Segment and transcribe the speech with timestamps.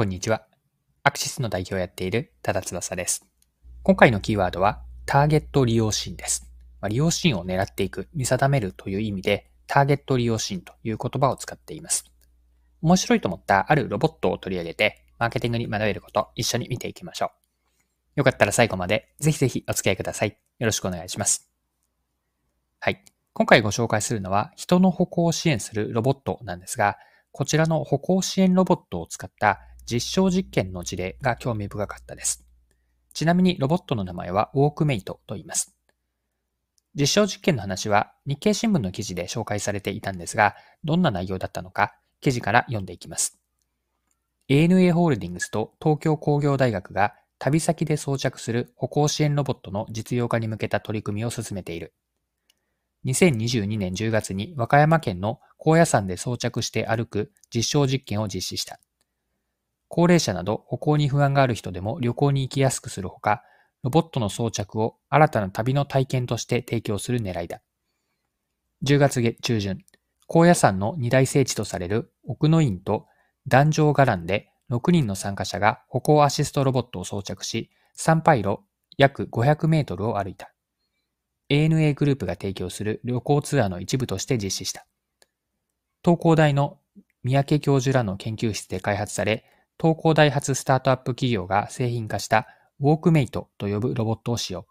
[0.00, 0.46] こんにちは。
[1.02, 3.26] アクシスの代表をやっている多田翼です。
[3.82, 6.50] 今回のキーワードは、ターゲット利用シーンです。
[6.80, 12.06] まあ、利用シーンを狙っていく、見定めるという意味で、ターゲット利用シーンという言葉を使っています。
[12.80, 17.32] 面白いと思ったあるロボットを取り上げて、マーケティングに学べること、一緒に見ていきましょ
[18.16, 18.20] う。
[18.20, 20.38] よかったら最後まで、ぜひぜひお付き合いください。
[20.60, 21.50] よろしくお願いします。
[22.78, 23.04] はい。
[23.34, 26.96] 今回ご紹介するのは、人の歩行を支援するロボットなんですが、
[27.32, 29.60] こちらの歩行支援ロボットを使った
[29.90, 32.46] 実証実験の事例が興味深かったです。
[33.12, 35.74] ちなみにロボットの名前はウォークメイトと言います。
[36.94, 40.54] 実証実験の話は日経新聞の記事で紹介されていたんですが、
[40.84, 43.40] どんな内容だったのか記事から読んでいきます。
[44.48, 51.94] ANA ホールディングスと東京工業大学が旅先で装着する歩行支援ロボットの実用化に向けた取り組みを進めている。
[53.06, 58.78] 2022年10月に和歌山県の高野山で装着して歩く実証実験を実施した。
[59.90, 63.42] 高齢者など歩行に不安がある人でも旅行に行きやすくするほか、
[63.82, 67.60] ロボットの装着を新たな旅の体験として提供する狙いだ。
[68.84, 69.78] 10月中旬、
[70.28, 73.08] 高野山の二大聖地とされる奥の院と
[73.48, 78.60] 壇上伽藍で6人の参加者が歩行アシストロボットを装着し、参拝路
[78.96, 80.52] 約500メートルを歩いた。
[81.50, 84.86] ANA グループが提供する旅行ツアーの一部として実施した。
[86.04, 86.78] 東工大の
[87.24, 89.44] 三宅教授らの研究室で開発され、
[89.80, 92.46] 東工大発スタートアップ企業が製品化した
[92.80, 94.66] ウォークメイトと呼ぶロボットを使用。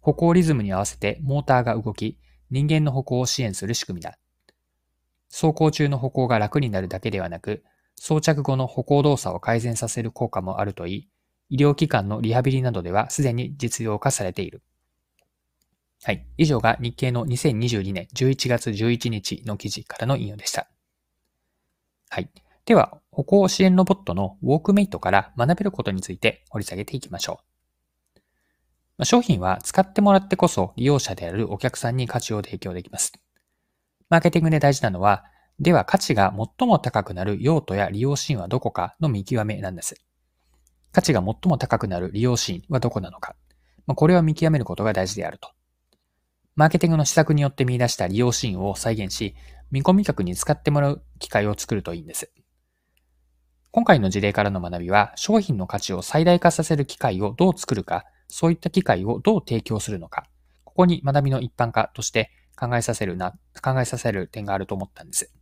[0.00, 2.18] 歩行リズムに合わせてモーターが動き、
[2.50, 4.18] 人間の歩行を支援する仕組みだ。
[5.30, 7.62] 走行中の歩行が楽になるだけではなく、
[7.94, 11.08] 装着後の歩行動作を改善させる効果もあるといい、
[11.50, 14.62] 医療機関のリハビリなどではすでに実用化されている。
[16.02, 16.26] はい。
[16.36, 20.68] 以上が日経の2022年11月11日の記事からの引用でした。
[22.10, 22.30] はい。
[22.64, 27.40] では、歩行支援ロボットのウォークメイトから学べることについて掘り下げていきましょ
[28.98, 29.06] う。
[29.06, 33.14] 商品は使ってもらってこそ利用者であるお客さんに価値を提供できます。
[34.10, 35.24] マーケティングで大事なのは、
[35.58, 39.94] では価値が最も高くなる用途や利用シーンはどこかの見極めなんです。
[40.92, 43.34] 価値が最も高くなる利用シーンはどこなのか。
[43.86, 45.52] これを見極めることが大事であると。
[46.54, 49.34] マーケティングの施策によって見出した利用シーンを再現し、
[49.70, 52.30] 見込み客に使ってもらう機会を作るといいんです。
[53.70, 60.26] 今回の事例からの学びは、商品の価値を最大化させる機会をどう作るか、そういった機会をどう提供するのか、
[60.64, 63.32] ここに学びの一般化として考えさせるな、
[63.62, 65.32] 考えさせる点があると思ったんです。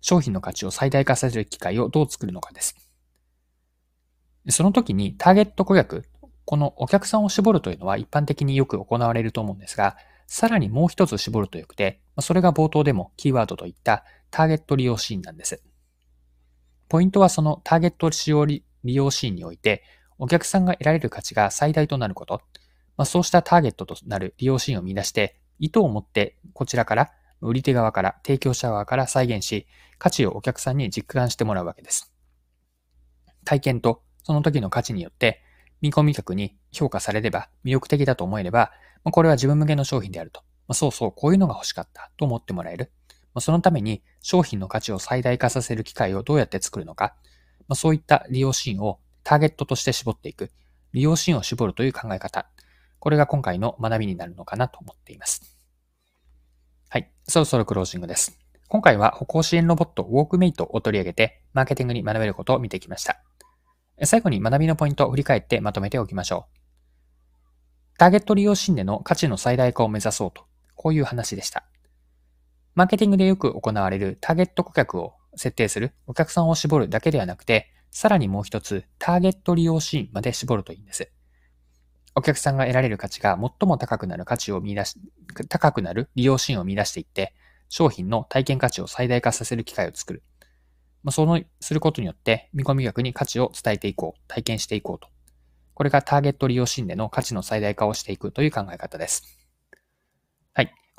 [0.00, 2.74] 商品の価値を最大化させる機会をどう作るのかです。
[4.48, 6.04] その時にターゲット顧客、
[6.44, 15.62] このお客さんを絞るというのは一般的によく行われると思うんですが、さらにもう一つ絞るとよくて、それが冒頭でもキーワードといったターゲット利用シーンなんです。
[16.92, 19.82] ポイントはそのターゲット使用利用シーンにおいて、
[20.18, 22.42] お客さんが得られる価値が最大となること、
[22.98, 27.10] まあ、そうしたターゲットとなる利用シーンを見出して、意図を持ってこちらから、
[27.40, 29.66] 売り手側から、提供者側から再現し、
[29.96, 32.12] 価値をお客さんに実感してもらうわけです。
[33.46, 35.40] 体験とその時の価値によって、
[35.80, 38.70] 見込み客に評価されれば、魅力的だと思えれば、
[39.04, 40.42] これは自分向けの商品であると。
[40.74, 42.92] そうそう、こういうのが欲しかったと思ってもらえる。
[43.40, 47.14] そのために商品の価値を最大化させる機会をどうやって作るのか、
[47.74, 50.50] そういった利用シーンをターゲットとして絞っていく、
[50.92, 52.46] 利用シーンを絞るという考え方、
[52.98, 55.56] これが今回の学びになるのかなと思っています。
[56.88, 58.38] はい、そろそろクロージングです。
[58.68, 63.22] 今回は歩行支援ロボットウォークメイトを取り上げて、マーケティングに学べることを見てきました。
[64.04, 66.46] 最後に学びのポイントを振り返ってまとめておきましょ
[67.94, 67.98] う。
[67.98, 70.44] ターゲット利用シーンでの価値の最大化を目指そうと、
[70.74, 71.64] こういう話でした。
[72.74, 81.10] マーケティングでよく行われるターゲット顧客を設定する、お客さんを絞るだけではなくて、さらにもう一つ、ターゲット利用シーンまで絞るといいんです。
[82.14, 84.96] お客さんが得られる価値が最も高くなる価値を見出し、
[85.48, 87.34] 高くなる利用シーンを見出していって、
[87.68, 90.22] 商品の体験価値を最大化させる機会を作る。
[91.02, 95.08] まあ、その、することによって、見込み客に価値を伝えていこう、体験していこうと。
[95.74, 99.41] これがターゲット利用シーンでの価値の最大化をしていくという考え方です。